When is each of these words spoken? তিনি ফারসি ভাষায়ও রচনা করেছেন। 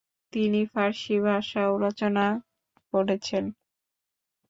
তিনি 0.33 0.61
ফারসি 0.73 1.15
ভাষায়ও 1.25 1.73
রচনা 1.85 2.25
করেছেন। 2.93 3.43